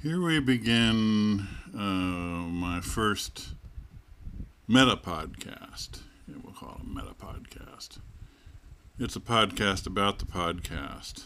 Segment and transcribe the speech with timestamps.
[0.00, 3.48] Here we begin uh, my first
[4.68, 6.02] meta podcast.
[6.28, 7.98] Yeah, we'll call it a meta podcast.
[9.00, 11.24] It's a podcast about the podcast.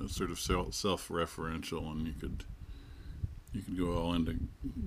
[0.00, 2.42] It's sort of self referential, and you could
[3.52, 4.40] you could go all into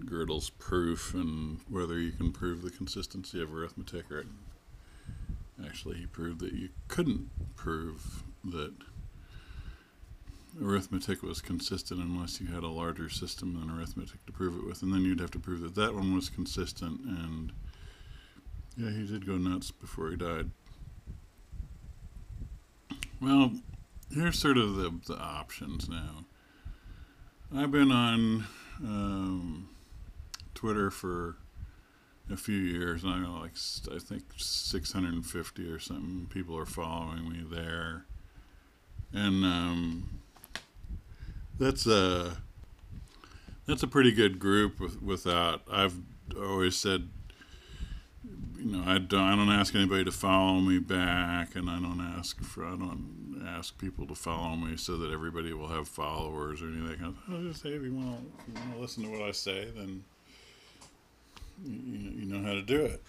[0.03, 4.25] Gödel's proof and whether you can prove the consistency of arithmetic or
[5.65, 8.73] actually he proved that you couldn't prove that
[10.61, 14.81] arithmetic was consistent unless you had a larger system than arithmetic to prove it with
[14.83, 17.51] and then you'd have to prove that that one was consistent and
[18.77, 20.49] yeah he did go nuts before he died.
[23.21, 23.51] Well
[24.13, 26.25] here's sort of the, the options now.
[27.55, 28.45] I've been on
[28.83, 29.69] um,
[30.53, 31.37] Twitter for
[32.31, 33.51] a few years, and I got like
[33.91, 38.05] I think 650 or something people are following me there,
[39.11, 40.21] and um,
[41.59, 42.37] that's a
[43.67, 44.79] that's a pretty good group.
[44.79, 45.95] With, without I've
[46.37, 47.09] always said,
[48.57, 52.01] you know, I don't I don't ask anybody to follow me back, and I don't
[52.17, 56.61] ask for I don't ask people to follow me so that everybody will have followers
[56.61, 57.15] or anything.
[57.29, 59.67] I'll just say if you want to, you want to listen to what I say,
[59.75, 60.03] then
[61.65, 63.03] you, you know how to do it.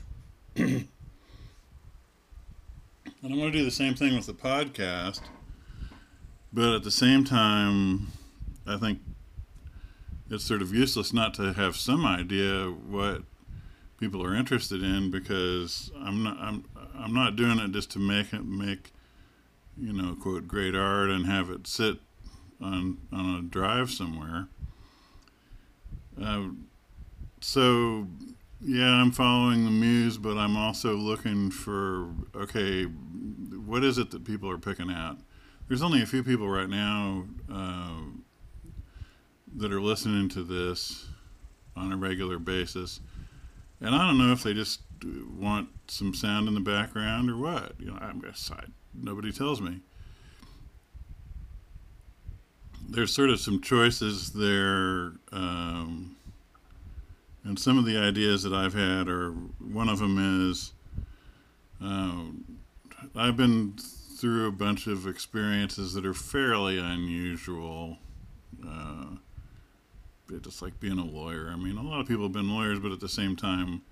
[0.57, 0.89] and
[3.23, 5.21] I'm going to do the same thing with the podcast,
[6.53, 8.09] but at the same time,
[8.67, 9.01] I think
[10.31, 13.23] it's sort of useless not to have some idea what
[13.99, 16.65] people are interested in because I'm not I'm
[16.97, 18.93] I'm not doing it just to make it make
[19.81, 21.99] you know, quote, great art and have it sit
[22.61, 24.49] on on a drive somewhere.
[26.21, 26.49] Uh,
[27.41, 28.07] so,
[28.61, 34.25] yeah, I'm following the muse, but I'm also looking for okay, what is it that
[34.25, 35.19] people are picking out?
[35.69, 38.01] There's only a few people right now uh,
[39.55, 41.07] that are listening to this
[41.77, 43.01] on a regular basis,
[43.81, 44.81] and I don't know if they just
[45.39, 47.73] want some sound in the background or what.
[47.79, 49.81] You know, I'm gonna side nobody tells me.
[52.89, 56.17] There's sort of some choices there, um,
[57.43, 60.73] and some of the ideas that I've had are one of them is
[61.81, 62.59] um,
[63.17, 63.75] I've been
[64.19, 67.99] through a bunch of experiences that are fairly unusual.
[68.67, 69.17] Uh,
[70.43, 71.51] just like being a lawyer.
[71.53, 73.83] I mean, a lot of people have been lawyers, but at the same time,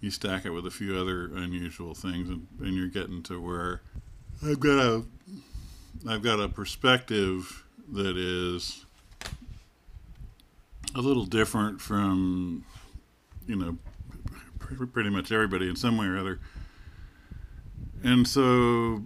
[0.00, 3.80] you stack it with a few other unusual things, and, and you're getting to where
[4.44, 5.04] I've got a
[6.08, 8.84] I've got a perspective that is
[10.94, 12.64] a little different from
[13.46, 13.78] you know
[14.92, 16.40] pretty much everybody in some way or other.
[18.02, 19.02] And so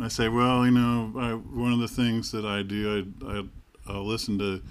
[0.00, 3.42] I say, well, you know, I, one of the things that I do, I, I
[3.86, 4.62] I'll listen to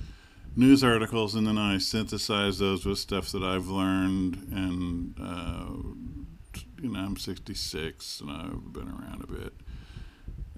[0.57, 4.47] news articles and then I synthesize those with stuff that I've learned.
[4.51, 9.53] And, uh, you know, I'm 66 and I've been around a bit.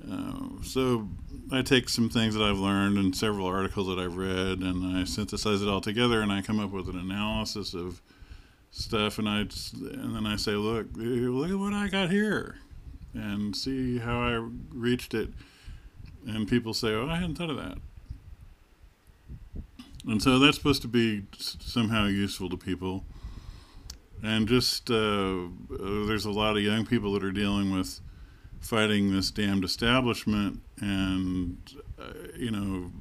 [0.09, 1.09] Uh, so
[1.51, 5.03] I take some things that I've learned and several articles that I've read, and I
[5.03, 8.01] synthesize it all together, and I come up with an analysis of
[8.71, 12.57] stuff, and I and then I say, look, look at what I got here,
[13.13, 15.29] and see how I reached it.
[16.25, 17.77] And people say, oh, I hadn't thought of that.
[20.07, 23.05] And so that's supposed to be somehow useful to people.
[24.23, 28.01] And just uh, there's a lot of young people that are dealing with
[28.59, 31.57] fighting this damned establishment and
[31.97, 32.91] uh, you know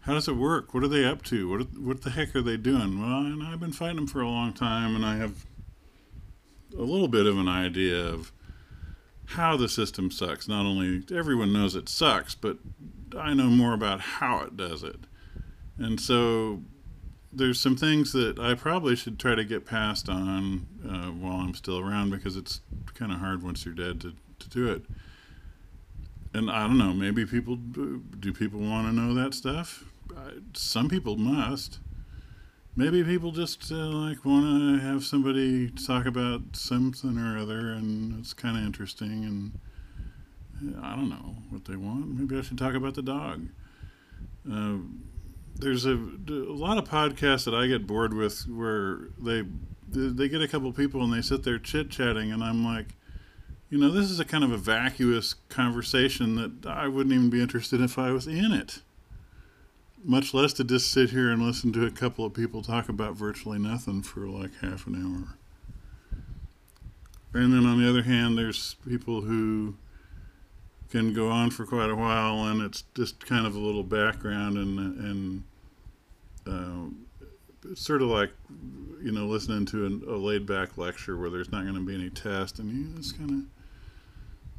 [0.00, 0.74] how does it work?
[0.74, 1.48] What are they up to?
[1.48, 3.00] What what the heck are they doing?
[3.00, 5.46] Well and I've been fighting them for a long time and I have
[6.76, 8.32] a little bit of an idea of
[9.26, 10.46] how the system sucks.
[10.46, 12.58] Not only everyone knows it sucks but
[13.18, 15.00] I know more about how it does it
[15.78, 16.62] and so
[17.32, 21.54] there's some things that I probably should try to get passed on uh, while I'm
[21.54, 22.60] still around because it's
[22.94, 24.82] kind of hard once you're dead to to do it.
[26.32, 29.84] And I don't know, maybe people do people want to know that stuff?
[30.54, 31.78] Some people must.
[32.76, 38.18] Maybe people just uh, like want to have somebody talk about something or other, and
[38.18, 39.24] it's kind of interesting.
[40.60, 42.18] And I don't know what they want.
[42.18, 43.48] Maybe I should talk about the dog.
[44.50, 44.78] Uh,
[45.56, 49.44] there's a, a lot of podcasts that I get bored with where they
[49.88, 52.94] they get a couple people and they sit there chit chatting, and I'm like,
[53.70, 57.40] you know, this is a kind of a vacuous conversation that I wouldn't even be
[57.40, 58.80] interested in if I was in it.
[60.02, 63.16] Much less to just sit here and listen to a couple of people talk about
[63.16, 65.38] virtually nothing for like half an hour.
[67.40, 69.74] And then on the other hand, there's people who
[70.98, 74.56] can go on for quite a while, and it's just kind of a little background
[74.56, 75.44] and and
[77.70, 78.30] it's sort of like
[79.02, 81.94] you know listening to an, a laid back lecture where there's not going to be
[81.94, 83.48] any test, and you just kind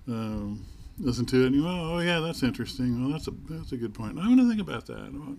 [0.07, 0.65] of um,
[0.99, 3.01] listen to it, and you oh, oh yeah, that's interesting.
[3.01, 4.17] Well, that's a that's a good point.
[4.17, 5.37] I'm going to think about that.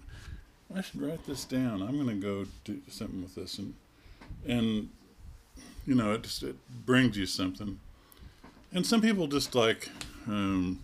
[0.74, 1.82] I should write this down.
[1.82, 3.74] I'm going to go do something with this, and
[4.46, 4.88] and
[5.86, 7.78] you know, it just it brings you something.
[8.72, 9.88] And some people just like
[10.26, 10.82] um,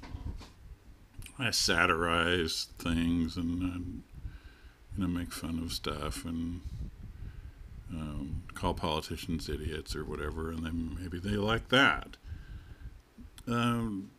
[1.38, 4.02] I satirize things and, and
[4.96, 6.60] you know make fun of stuff and
[7.90, 12.16] um, call politicians idiots or whatever, and then maybe they like that.
[13.46, 14.10] Um,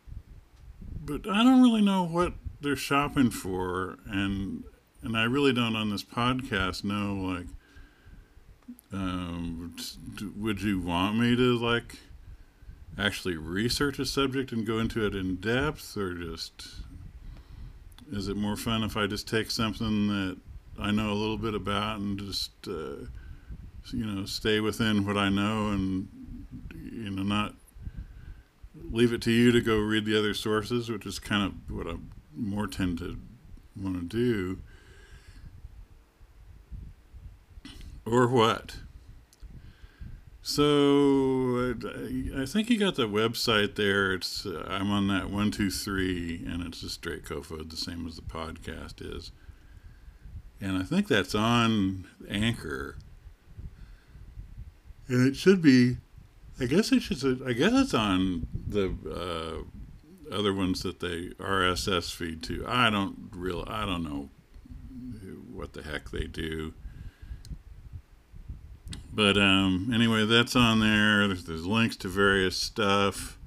[1.04, 4.64] but I don't really know what they're shopping for, and
[5.02, 7.46] and I really don't on this podcast know like.
[8.92, 9.74] Um,
[10.36, 11.98] would you want me to like
[12.98, 16.66] actually research a subject and go into it in depth, or just
[18.12, 20.36] is it more fun if I just take something that
[20.78, 23.06] I know a little bit about and just uh,
[23.92, 26.08] you know stay within what I know and
[26.74, 27.54] you know not
[28.90, 31.86] leave it to you to go read the other sources, which is kind of what
[31.86, 31.96] I
[32.36, 33.18] more tend to
[33.76, 34.60] want to do,
[38.04, 38.76] or what?
[40.46, 41.74] So
[42.36, 44.12] I think you got the website there.
[44.12, 48.06] It's uh, I'm on that one two three, and it's just straight Kofod, the same
[48.06, 49.32] as the podcast is.
[50.60, 52.98] And I think that's on Anchor,
[55.08, 55.96] and it should be.
[56.60, 57.42] I guess it should.
[57.48, 62.66] I guess it's on the uh, other ones that they RSS feed to.
[62.68, 63.64] I don't real.
[63.66, 64.28] I don't know
[65.50, 66.74] what the heck they do
[69.12, 71.26] but um, anyway, that's on there.
[71.26, 73.38] There's, there's links to various stuff.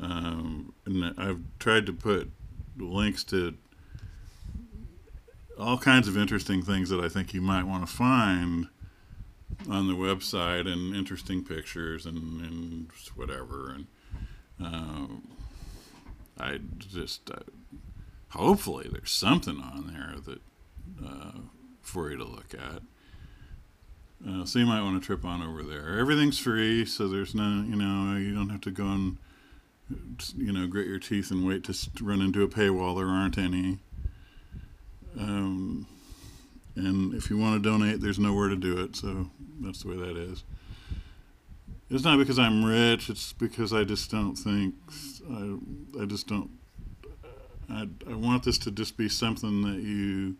[0.00, 2.30] Um, and I've tried to put
[2.76, 3.54] links to
[5.58, 8.68] all kinds of interesting things that I think you might want to find
[9.70, 13.70] on the website and interesting pictures and, and whatever.
[13.70, 13.86] And
[14.62, 15.06] uh,
[16.42, 17.44] I just, uh,
[18.30, 20.40] hopefully, there's something on there that
[21.06, 21.38] uh,
[21.82, 22.82] for you to look at.
[24.26, 25.98] Uh, so you might want to trip on over there.
[25.98, 29.18] Everything's free, so there's no, you know, you don't have to go and,
[30.36, 32.96] you know, grit your teeth and wait to run into a paywall.
[32.96, 33.78] There aren't any.
[35.18, 35.86] Um,
[36.74, 38.96] and if you want to donate, there's nowhere to do it.
[38.96, 39.28] So
[39.60, 40.42] that's the way that is.
[41.90, 43.10] It's not because I'm rich.
[43.10, 44.74] It's because I just don't think
[45.30, 46.50] I, I just don't.
[47.70, 50.36] I, I want this to just be something that you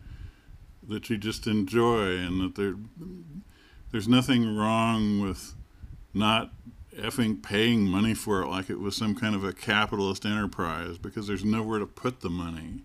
[0.87, 2.75] that you just enjoy and that there
[3.91, 5.55] there's nothing wrong with
[6.13, 6.51] not
[6.97, 11.27] effing paying money for it like it was some kind of a capitalist enterprise because
[11.27, 12.83] there's nowhere to put the money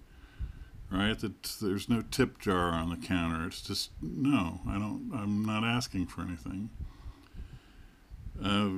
[0.91, 1.19] right?
[1.19, 3.47] That there's no tip jar on the counter.
[3.47, 6.71] It's just no i don't i'm not asking for anything.
[8.43, 8.71] Uh,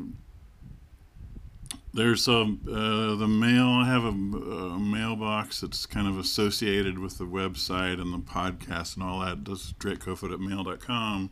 [1.94, 7.18] there's a uh, the mail i have a, a, mailbox that's kind of associated with
[7.18, 9.44] the website and the podcast and all that.
[9.44, 11.30] Does drakekofod at mail.com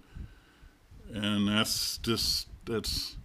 [1.15, 3.17] and that's just that's.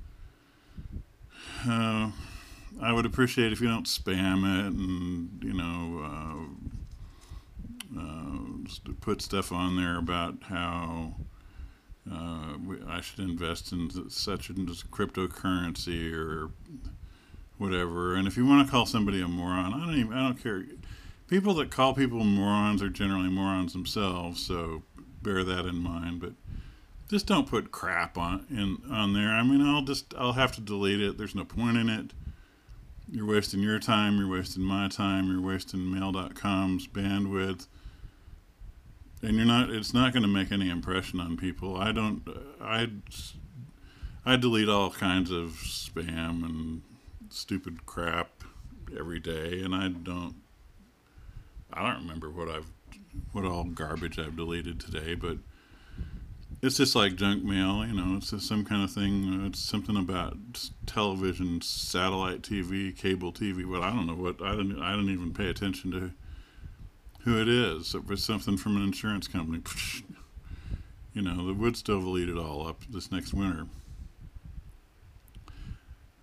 [1.67, 2.11] Uh,
[2.81, 6.47] I would appreciate if you don't spam it and you know
[7.95, 11.15] uh, uh, put stuff on there about how
[12.11, 12.55] uh,
[12.87, 16.51] I should invest in such and such cryptocurrency or
[17.57, 18.15] whatever.
[18.15, 20.65] And if you want to call somebody a moron, I don't even I don't care.
[21.27, 24.83] People that call people morons are generally morons themselves, so
[25.23, 26.21] bear that in mind.
[26.21, 26.33] But
[27.09, 29.29] just don't put crap on in on there.
[29.29, 31.17] I mean, I'll just I'll have to delete it.
[31.17, 32.11] There's no point in it.
[33.11, 34.17] You're wasting your time.
[34.17, 35.29] You're wasting my time.
[35.31, 37.67] You're wasting Mail.com's bandwidth,
[39.21, 39.69] and you're not.
[39.69, 41.77] It's not going to make any impression on people.
[41.77, 42.27] I don't.
[42.59, 42.89] I
[44.25, 46.81] I delete all kinds of spam and
[47.29, 48.43] stupid crap
[48.97, 50.35] every day, and I don't.
[51.71, 52.71] I don't remember what I've
[53.31, 55.37] what all garbage I've deleted today, but
[56.61, 58.17] it's just like junk mail, you know.
[58.17, 59.45] It's just some kind of thing.
[59.45, 60.37] It's something about
[60.85, 63.69] television, satellite TV, cable TV.
[63.69, 64.41] But I don't know what.
[64.41, 64.81] I don't.
[64.81, 66.11] I don't even pay attention to
[67.21, 67.93] who it is.
[67.95, 69.61] If it's something from an insurance company,
[71.13, 73.67] you know, they would still eat it all up this next winter.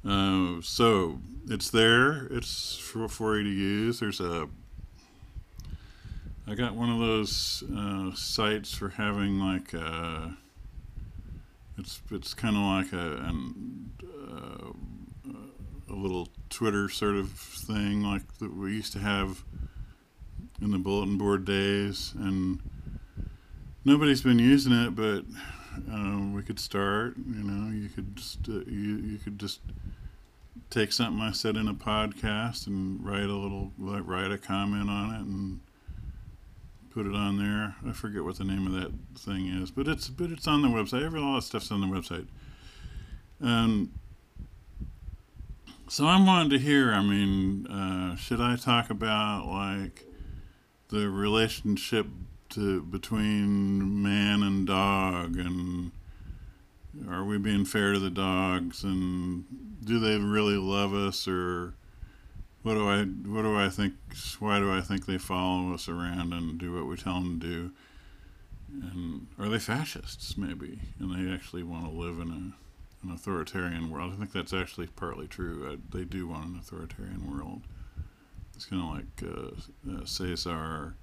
[0.04, 2.26] Uh, so it's there.
[2.30, 4.00] It's for, for you to use.
[4.00, 4.48] There's a
[6.46, 10.28] I got one of those uh, sites for having like a, uh,
[11.78, 14.72] it's it's kind of like a an, uh,
[15.88, 19.44] a little Twitter sort of thing like that we used to have
[20.60, 22.60] in the bulletin board days, and
[23.84, 25.24] nobody's been using it, but
[25.92, 27.14] um, we could start.
[27.18, 29.60] You know, you could just uh, you you could just
[30.70, 34.90] take something I said in a podcast and write a little like, write a comment
[34.90, 35.60] on it and
[36.92, 37.74] put it on there.
[37.88, 40.68] I forget what the name of that thing is, but it's but it's on the
[40.68, 41.04] website.
[41.04, 42.26] Every lot of stuff's on the website.
[43.40, 43.90] And
[45.88, 46.92] so I'm wanting to hear.
[46.92, 50.04] I mean, uh, should I talk about like
[50.88, 52.06] the relationship
[52.50, 55.92] to between man and dog, and
[57.08, 59.44] are we being fair to the dogs, and
[59.82, 61.74] do they really love us, or
[62.62, 63.94] what do I what do I think?
[64.38, 67.46] Why do I think they follow us around and do what we tell them to
[67.46, 67.70] do?
[68.72, 73.90] And are they fascists, maybe, and they actually want to live in a an authoritarian
[73.90, 74.12] world?
[74.12, 75.72] I think that's actually partly true.
[75.72, 77.62] I, they do want an authoritarian world.
[78.54, 80.94] It's kind of like uh, uh, Cesar,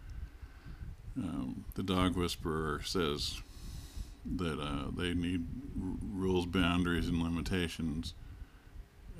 [1.18, 3.42] um, the dog whisperer, says
[4.38, 5.46] that uh, they need
[5.82, 8.14] r- rules, boundaries, and limitations.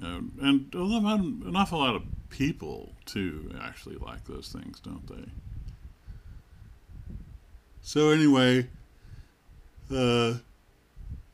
[0.02, 5.32] Uh, and an awful lot of people too actually like those things, don't they?
[7.82, 8.68] So anyway,
[9.94, 10.36] uh,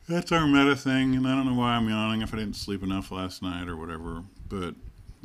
[0.08, 2.82] that's our meta thing, and I don't know why I'm yawning if I didn't sleep
[2.82, 4.22] enough last night or whatever.
[4.48, 4.74] But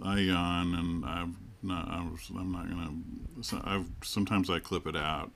[0.04, 1.88] I yawn, and I've not.
[1.88, 2.92] I I'm not gonna.
[3.42, 5.32] So I've sometimes I clip it out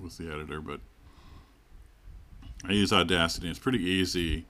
[0.00, 0.80] with the editor, but
[2.64, 3.48] I use Audacity.
[3.48, 4.46] It's pretty easy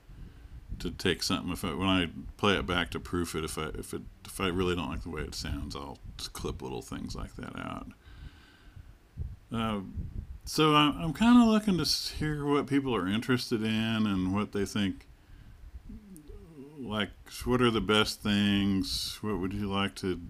[0.78, 3.66] to take something if I, when I play it back to proof it if I
[3.78, 5.98] if it if I really don't like the way it sounds I'll
[6.32, 7.88] clip little things like that out.
[9.52, 9.80] Uh,
[10.44, 14.52] so I, I'm kind of looking to hear what people are interested in and what
[14.52, 15.06] they think.
[16.78, 17.10] Like,
[17.44, 19.18] what are the best things?
[19.20, 20.20] What would you like to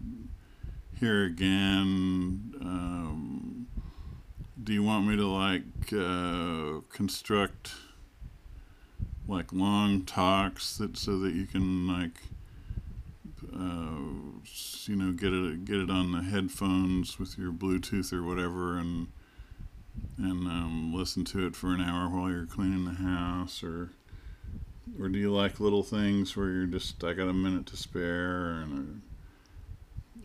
[0.98, 2.54] hear again?
[2.60, 3.66] Um,
[4.62, 7.72] do you want me to like uh, construct?
[9.28, 12.20] Like long talks that so that you can like
[13.54, 14.38] uh,
[14.86, 19.08] you know get it get it on the headphones with your Bluetooth or whatever and
[20.18, 23.90] and um, listen to it for an hour while you're cleaning the house or
[24.98, 28.62] or do you like little things where you're just I got a minute to spare
[28.62, 29.02] and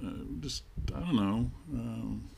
[0.03, 0.63] uh, just
[0.95, 1.51] I don't know.
[1.73, 2.29] Um,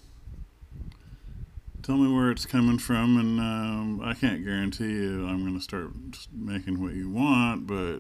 [1.84, 5.64] tell me where it's coming from, and um, I can't guarantee you I'm going to
[5.64, 5.92] start
[6.34, 8.00] making what you want, but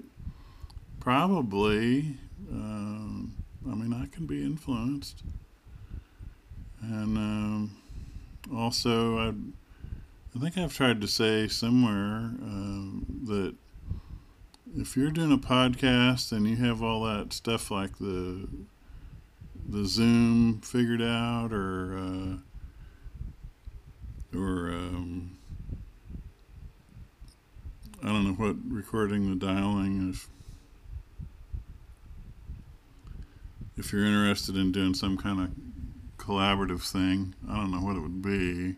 [0.99, 2.17] probably,
[2.51, 3.35] um,
[3.69, 5.23] I mean, I can be influenced.
[6.81, 7.77] And um,
[8.53, 9.33] also, I,
[10.35, 13.55] I think I've tried to say somewhere um, that
[14.77, 18.47] if you're doing a podcast and you have all that stuff like the
[19.67, 22.37] the Zoom figured out or uh,
[24.33, 25.37] or um,
[28.03, 30.27] I don't know what recording the dialing if
[33.77, 35.51] if you're interested in doing some kind of
[36.17, 37.33] collaborative thing.
[37.49, 38.75] I don't know what it would be.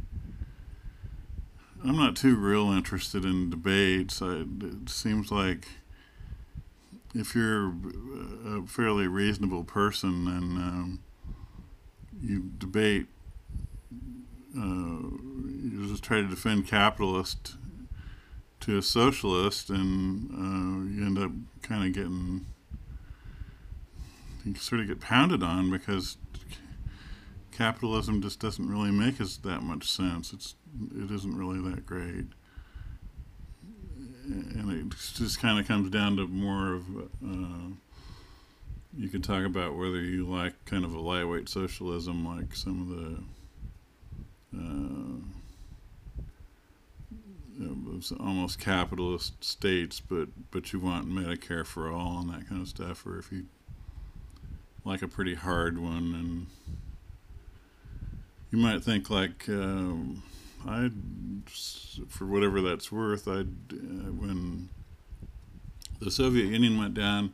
[1.84, 4.22] I'm not too real interested in debates.
[4.22, 5.67] I, it seems like
[7.15, 7.74] if you're
[8.46, 11.00] a fairly reasonable person, then um,
[12.22, 13.08] you debate
[14.53, 17.55] you just try to defend capitalist
[18.62, 21.31] to a socialist, and uh, you end up
[21.62, 22.46] kind of getting
[24.46, 26.17] you sort of get pounded on because
[27.51, 30.34] capitalism just doesn't really make us that much sense.
[30.34, 30.55] It's
[30.96, 32.25] it isn't really that great,
[34.25, 36.86] and it just kind of comes down to more of.
[37.24, 37.75] Uh,
[38.98, 42.89] you could talk about whether you like kind of a lightweight socialism, like some of
[42.89, 43.22] the uh,
[48.20, 53.05] almost capitalist states, but but you want Medicare for all and that kind of stuff,
[53.05, 53.46] or if you
[54.84, 56.48] like a pretty hard one, and
[58.51, 60.24] you might think like um,
[60.67, 60.89] I,
[62.08, 64.70] for whatever that's worth, I uh, when
[66.00, 67.34] the Soviet Union went down,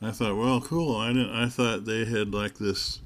[0.00, 0.96] I thought, well, cool.
[0.96, 1.30] I didn't.
[1.30, 3.00] I thought they had like this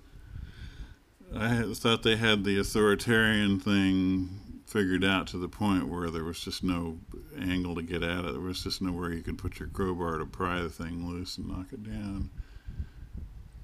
[1.37, 6.41] I thought they had the authoritarian thing figured out to the point where there was
[6.41, 6.99] just no
[7.39, 8.33] angle to get at it.
[8.33, 11.49] There was just nowhere you could put your crowbar to pry the thing loose and
[11.49, 12.31] knock it down.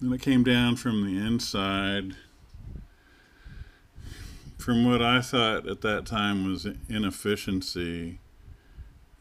[0.01, 2.17] Then it came down from the inside.
[4.59, 8.19] From what I thought at that time was inefficiency.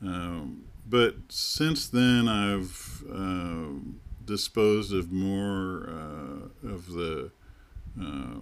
[0.01, 3.79] Um, but since then, I've uh,
[4.25, 7.31] disposed of more uh, of the
[7.99, 8.39] uh,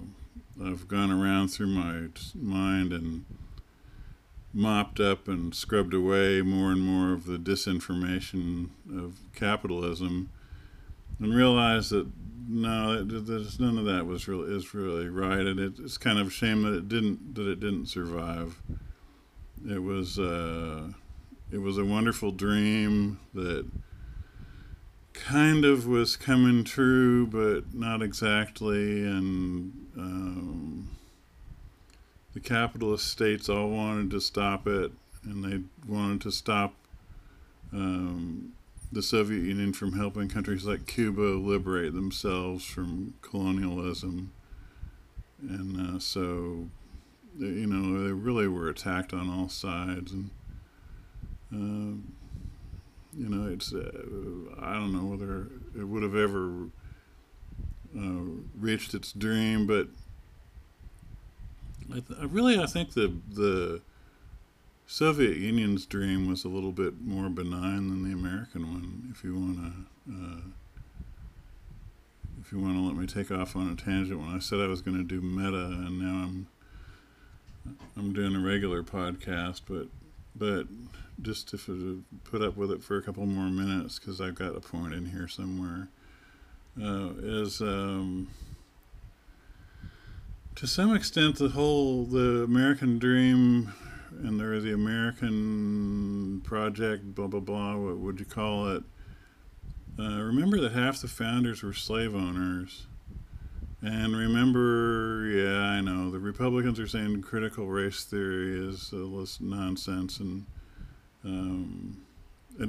[0.63, 3.25] I've gone around through my mind and
[4.53, 10.29] mopped up and scrubbed away more and more of the disinformation of capitalism,
[11.19, 12.07] and realized that
[12.49, 16.27] no, there's none of that was really is really right, and it, it's kind of
[16.27, 18.61] a shame that it didn't that it didn't survive.
[19.69, 20.89] It was uh,
[21.51, 23.65] it was a wonderful dream that
[25.25, 30.89] kind of was coming true, but not exactly, and um,
[32.33, 34.91] the capitalist states all wanted to stop it,
[35.23, 36.73] and they wanted to stop
[37.73, 38.53] um,
[38.91, 44.31] the Soviet Union from helping countries like Cuba liberate themselves from colonialism.
[45.41, 46.69] And uh, so,
[47.37, 50.13] you know, they really were attacked on all sides.
[50.13, 50.29] And,
[51.53, 52.16] uh,
[53.17, 53.91] you know, it's, uh,
[54.61, 55.47] I don't know whether
[55.77, 56.69] it would have ever
[57.97, 59.87] uh, reached its dream, but
[61.89, 63.81] I, th- I really, I think the, the,
[64.89, 69.09] Soviet Union's dream was a little bit more benign than the American one.
[69.11, 70.41] If you want to, uh,
[72.41, 74.67] if you want to let me take off on a tangent, when I said I
[74.67, 76.47] was going to do meta, and now I'm
[77.97, 79.87] I'm doing a regular podcast, but
[80.37, 80.67] but
[81.21, 84.59] just to put up with it for a couple more minutes because I've got a
[84.59, 85.87] point in here somewhere.
[86.79, 88.27] Uh, is um,
[90.55, 93.73] to some extent the whole the American dream
[94.11, 97.75] and there the American project, blah blah blah.
[97.75, 98.83] What would you call it?
[99.99, 102.85] Uh, remember that half the founders were slave owners,
[103.81, 108.91] and remember, yeah, I know the Republicans are saying critical race theory is
[109.39, 110.45] nonsense, and
[111.23, 112.03] um,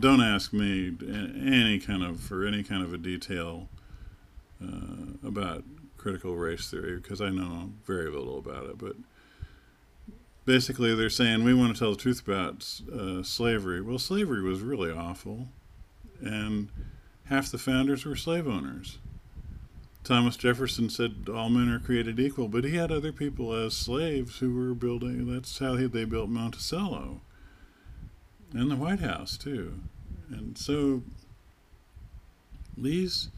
[0.01, 3.69] don't ask me any kind of for any kind of a detail
[4.63, 5.65] uh, about
[5.97, 8.97] critical race theory because I know very little about it, but
[10.45, 13.81] basically they're saying we want to tell the truth about uh, slavery.
[13.81, 15.49] Well, slavery was really awful,
[16.21, 16.69] and
[17.27, 18.99] half the founders were slave owners.
[20.09, 24.39] Thomas Jefferson said all men are created equal, but he had other people as slaves
[24.39, 25.31] who were building.
[25.31, 27.21] That's how they built Monticello
[28.55, 29.81] and the White House too.
[30.31, 31.03] And so
[32.75, 33.29] these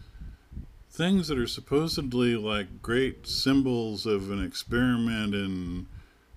[0.92, 5.88] things that are supposedly like great symbols of an experiment in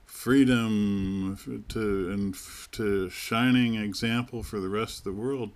[0.04, 2.36] freedom to and
[2.72, 5.52] to shining example for the rest of the world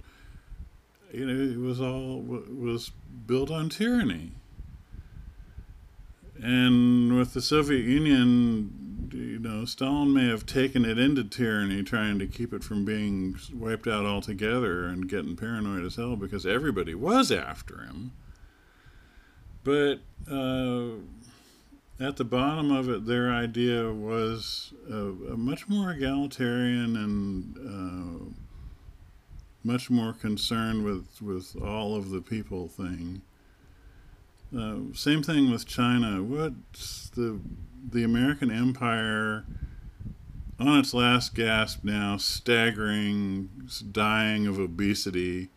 [1.12, 2.92] you know it was all was
[3.26, 4.32] built on tyranny
[6.42, 12.20] and with the soviet union you know stalin may have taken it into tyranny trying
[12.20, 16.94] to keep it from being wiped out altogether and getting paranoid as hell because everybody
[16.94, 18.12] was after him
[19.64, 20.00] but
[20.32, 20.92] uh,
[22.00, 28.26] at the bottom of it, their idea was a, a much more egalitarian and uh,
[29.64, 33.22] much more concerned with, with all of the people thing.
[34.56, 36.24] Uh, same thing with China.
[36.24, 37.40] What's the
[37.90, 39.46] the American Empire
[40.60, 43.50] on its last gasp now, staggering,
[43.92, 45.50] dying of obesity,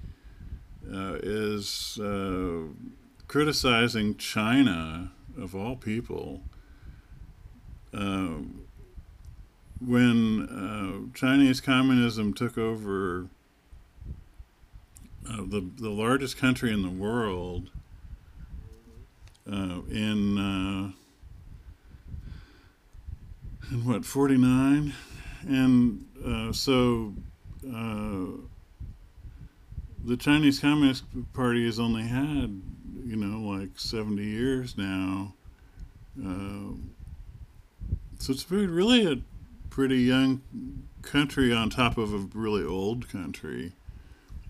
[0.93, 2.63] uh, is uh,
[3.29, 6.43] criticizing China of all people,
[7.95, 8.39] uh,
[9.81, 13.29] when uh, Chinese communism took over
[15.29, 17.71] uh, the the largest country in the world
[19.51, 20.93] uh, in uh,
[23.71, 24.93] in what forty nine,
[25.47, 27.15] and uh, so
[30.03, 32.63] the Chinese Communist Party has only had
[33.11, 35.35] you know, like 70 years now.
[36.17, 36.75] Uh,
[38.19, 39.17] so it's very, really a
[39.69, 40.43] pretty young
[41.03, 43.73] country on top of a really old country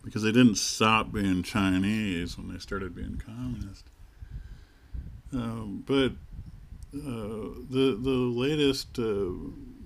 [0.04, 3.86] because they didn't stop being Chinese when they started being communist.
[5.34, 6.12] Uh, but
[6.92, 9.30] uh, the the latest uh,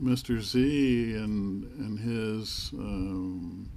[0.03, 0.43] Mr.
[0.43, 3.69] Xi and and his um,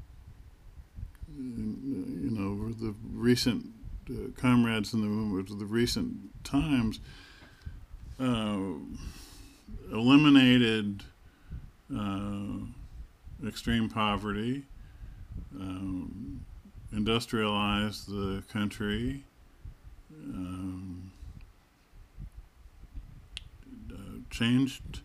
[1.38, 3.66] you know the recent
[4.10, 7.00] uh, comrades in the movement of the recent times
[8.20, 8.58] uh,
[9.92, 11.04] eliminated
[11.96, 12.60] uh,
[13.46, 14.64] extreme poverty,
[15.60, 16.44] um,
[16.92, 19.24] industrialized the country,
[20.24, 21.12] um,
[23.92, 23.96] uh,
[24.38, 25.02] changed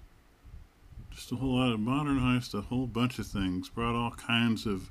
[1.10, 4.90] just a whole lot of modernized a whole bunch of things, brought all kinds of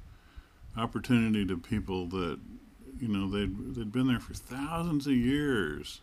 [0.78, 2.40] opportunity to people that
[3.00, 6.02] you know they'd they'd been there for thousands of years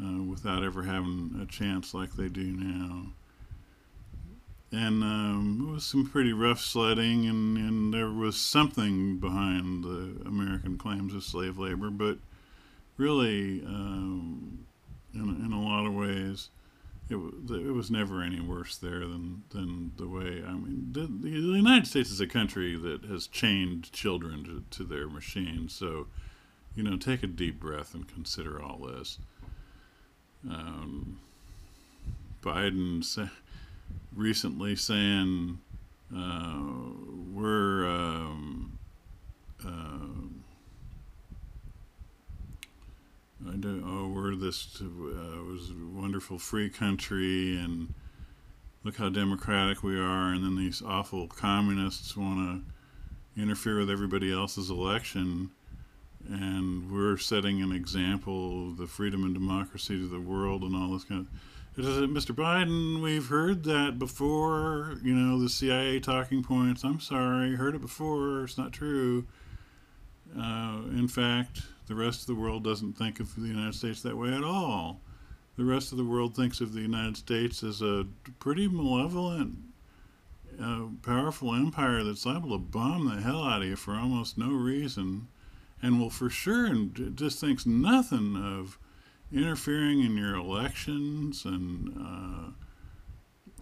[0.00, 3.06] uh, without ever having a chance like they do now.
[4.72, 10.28] and um, it was some pretty rough sledding, and, and there was something behind the
[10.28, 12.18] American claims of slave labor, but
[12.96, 14.66] really, um,
[15.14, 16.50] in, in a lot of ways,
[17.08, 21.28] it, it was never any worse there than, than the way, I mean, the, the
[21.28, 26.08] United States is a country that has chained children to, to their machines, so,
[26.74, 29.18] you know, take a deep breath and consider all this.
[30.48, 31.20] Um,
[32.42, 33.02] Biden
[34.14, 35.58] recently saying
[36.16, 36.62] uh,
[37.32, 38.78] we're um,
[39.64, 39.68] uh,
[43.48, 44.86] I don't oh we're this uh,
[45.56, 47.94] was a wonderful free country and
[48.84, 52.62] look how democratic we are and then these awful communists want
[53.36, 55.50] to interfere with everybody else's election
[56.28, 60.92] and we're setting an example of the freedom and democracy to the world and all
[60.92, 61.28] this kind of
[61.78, 62.34] Mr.
[62.34, 66.84] Biden, we've heard that before, you know, the CIA talking points.
[66.84, 68.44] I'm sorry, heard it before.
[68.44, 69.26] It's not true.
[70.34, 74.16] Uh, in fact, the rest of the world doesn't think of the United States that
[74.16, 75.02] way at all.
[75.56, 78.06] The rest of the world thinks of the United States as a
[78.38, 79.56] pretty malevolent,
[80.60, 84.50] uh, powerful empire that's liable to bomb the hell out of you for almost no
[84.50, 85.28] reason,
[85.80, 88.78] and will for sure and just thinks nothing of
[89.32, 92.50] interfering in your elections and uh,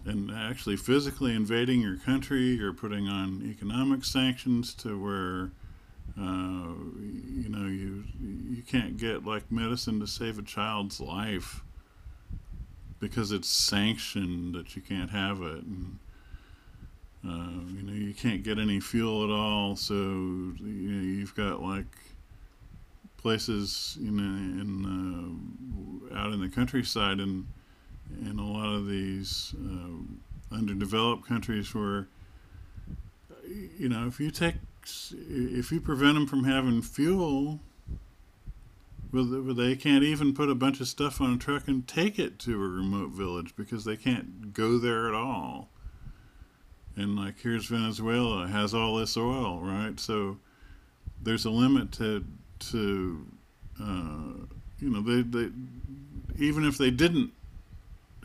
[0.04, 2.60] and actually physically invading your country.
[2.60, 5.52] Or putting on economic sanctions to where
[6.18, 11.63] uh, you know you you can't get like medicine to save a child's life
[13.04, 15.98] because it's sanctioned that you can't have it and
[17.22, 21.62] uh, you know you can't get any fuel at all so you know, you've got
[21.62, 21.84] like
[23.18, 27.46] places in in uh, out in the countryside and
[28.22, 32.08] in a lot of these uh, underdeveloped countries where
[33.78, 34.54] you know if you take
[35.12, 37.60] if you prevent them from having fuel
[39.14, 42.38] well, they can't even put a bunch of stuff on a truck and take it
[42.40, 45.68] to a remote village because they can't go there at all.
[46.96, 49.98] And like here's Venezuela has all this oil, right?
[50.00, 50.38] So
[51.22, 52.24] there's a limit to
[52.70, 53.26] to,
[53.80, 54.46] uh,
[54.80, 55.50] you know, they, they,
[56.38, 57.32] even if they didn't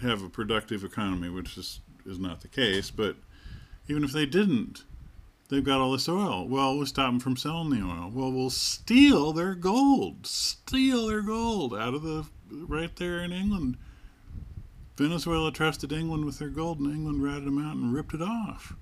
[0.01, 3.15] have a productive economy, which is, is not the case, but
[3.87, 4.83] even if they didn't,
[5.49, 6.47] they've got all this oil.
[6.47, 8.11] Well, we'll stop them from selling the oil.
[8.13, 13.77] Well, we'll steal their gold, steal their gold out of the, right there in England.
[14.97, 18.75] Venezuela trusted England with their gold, and England ratted them out and ripped it off.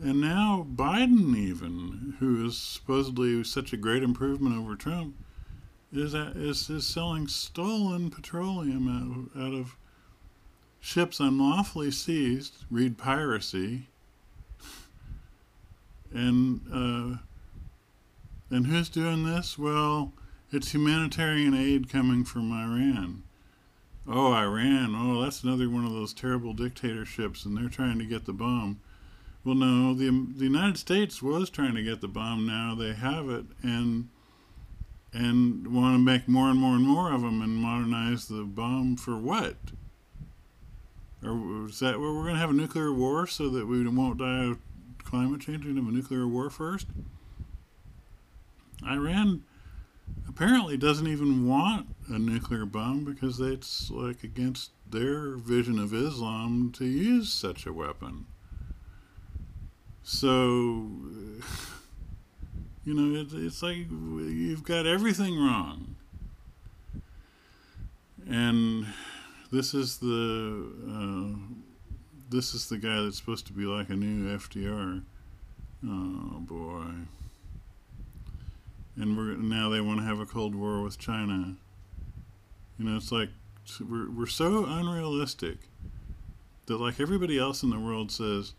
[0.00, 5.14] And now Biden, even who is supposedly such a great improvement over Trump,
[5.92, 8.88] is is, is selling stolen petroleum
[9.36, 9.76] out, out of
[10.80, 12.64] ships unlawfully seized.
[12.70, 13.88] Read piracy.
[16.14, 17.18] And uh,
[18.54, 19.58] and who's doing this?
[19.58, 20.12] Well,
[20.50, 23.22] it's humanitarian aid coming from Iran.
[24.06, 24.94] Oh, Iran.
[24.94, 28.80] Oh, that's another one of those terrible dictatorships, and they're trying to get the bomb.
[29.44, 32.46] Well, no, the the United States was trying to get the bomb.
[32.46, 34.08] Now they have it, and
[35.12, 38.96] and want to make more and more and more of them and modernize the bomb
[38.96, 39.56] for what?
[41.22, 44.18] Or is that where we're going to have a nuclear war so that we won't
[44.18, 44.54] die
[45.04, 46.86] climate change and have a nuclear war first?
[48.86, 49.44] Iran
[50.28, 56.72] apparently doesn't even want a nuclear bomb because it's like against their vision of Islam
[56.76, 58.26] to use such a weapon.
[60.02, 60.28] So,
[62.84, 65.96] you know, it, it's like you've got everything wrong.
[68.28, 68.86] And
[69.50, 71.36] this is the uh,
[72.32, 75.02] this is the guy that's supposed to be like a new FDR.
[75.86, 77.06] Oh boy.
[78.96, 81.56] And we're now they want to have a cold war with China.
[82.78, 83.28] You know, it's like
[83.80, 85.58] we're we're so unrealistic
[86.66, 88.54] that like everybody else in the world says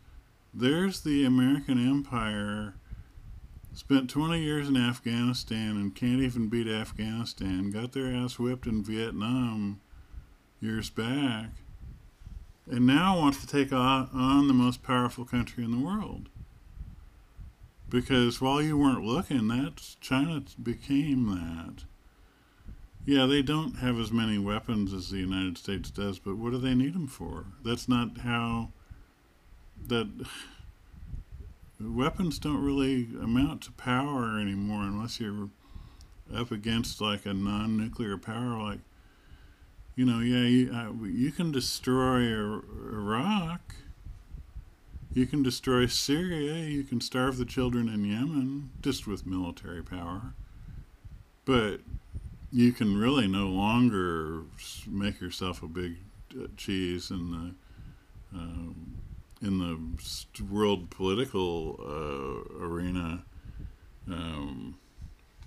[0.54, 2.76] there's the American Empire.
[3.76, 7.72] Spent 20 years in Afghanistan and can't even beat Afghanistan.
[7.72, 9.82] Got their ass whipped in Vietnam
[10.62, 11.63] years back.
[12.70, 16.30] And now wants to take on, the most powerful country in the world.
[17.90, 21.84] Because while you weren't looking, that China became that.
[23.06, 26.58] Yeah, they don't have as many weapons as the United States does, but what do
[26.58, 27.46] they need them for?
[27.64, 28.70] That's not how
[29.88, 30.08] that
[31.82, 35.50] weapons don't really amount to power anymore unless you're
[36.34, 38.80] up against like a non-nuclear power like
[39.96, 43.76] you know yeah you, uh, you can destroy Iraq
[45.14, 46.56] You can destroy Syria.
[46.68, 50.34] You can starve the children in Yemen just with military power.
[51.46, 51.82] But
[52.52, 54.42] you can really no longer
[54.88, 55.98] make yourself a big
[56.36, 57.56] uh, cheese in the
[58.38, 58.96] um,
[59.42, 63.24] in the world political uh, arena
[64.10, 64.78] um,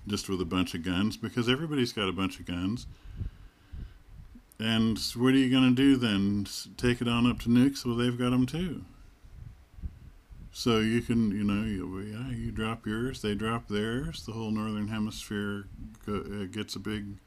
[0.06, 2.86] just with a bunch of guns because everybody's got a bunch of guns.
[4.58, 6.46] And what are you going to do then?
[6.76, 7.84] Take it on up to nukes?
[7.84, 8.84] Well, they've got them too.
[10.52, 14.24] So you can, you know, you, yeah, you drop yours, they drop theirs.
[14.24, 15.66] The whole northern hemisphere
[16.08, 17.18] uh, gets a big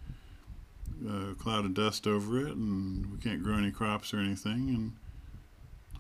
[1.08, 4.70] uh, cloud of dust over it, and we can't grow any crops or anything.
[4.70, 4.94] And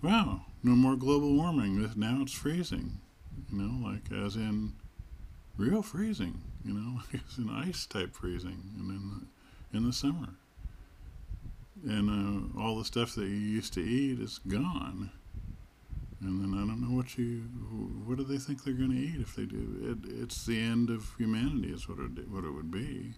[0.01, 1.91] wow, no more global warming.
[1.95, 2.99] Now it's freezing.
[3.51, 4.73] You know, like as in
[5.55, 6.41] real freezing.
[6.65, 9.09] You know, it's an ice type freezing, and in
[9.71, 10.29] the in the summer.
[11.83, 12.09] And
[12.57, 15.11] uh, all the stuff that you used to eat is gone
[16.21, 17.39] and then I don't know what you
[18.05, 19.97] what do they think they're going to eat if they do.
[20.03, 23.13] It, it's the end of humanity is what it what it would be.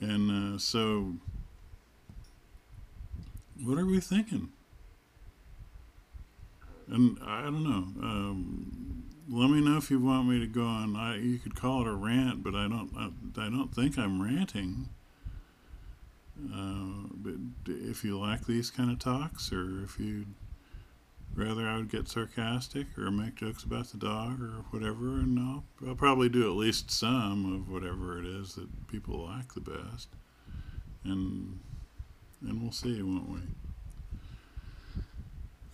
[0.00, 1.14] And uh, so,
[3.62, 4.50] what are we thinking?
[6.88, 8.06] And I don't know.
[8.06, 10.96] Um, let me know if you want me to go on.
[10.96, 12.90] I you could call it a rant, but I don't.
[12.96, 14.88] I, I don't think I'm ranting.
[16.38, 17.34] Uh, but
[17.66, 20.34] if you like these kind of talks, or if you'd
[21.34, 25.64] rather I would get sarcastic or make jokes about the dog or whatever, and I'll,
[25.86, 30.08] I'll probably do at least some of whatever it is that people like the best,
[31.04, 31.60] and
[32.40, 33.40] and we'll see, won't we?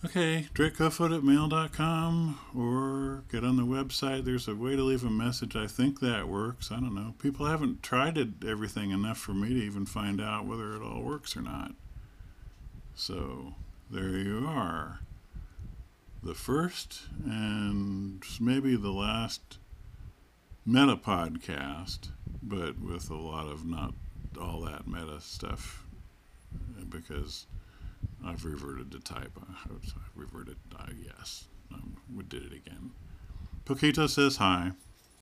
[0.05, 4.23] Okay, drakekofod at mail.com or get on the website.
[4.23, 5.57] There's a way to leave a message.
[5.57, 6.71] I think that works.
[6.71, 7.15] I don't know.
[7.19, 11.01] People haven't tried it everything enough for me to even find out whether it all
[11.01, 11.73] works or not.
[12.95, 13.55] So
[13.91, 15.01] there you are
[16.23, 19.57] the first and maybe the last
[20.65, 23.93] meta podcast, but with a lot of not
[24.39, 25.85] all that meta stuff
[26.89, 27.47] because
[28.25, 29.37] I've reverted to type.
[29.65, 32.91] I've reverted, uh, yes, um, we did it again.
[33.65, 34.71] Poquito says hi.